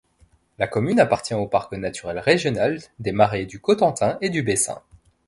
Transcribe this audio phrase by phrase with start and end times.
[0.57, 4.81] La commune appartient au parc naturel régional des Marais du Cotentin et du Bessin.